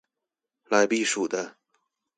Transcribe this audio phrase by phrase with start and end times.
[0.65, 1.57] 來避暑的